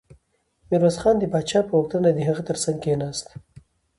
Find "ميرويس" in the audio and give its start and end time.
0.69-0.97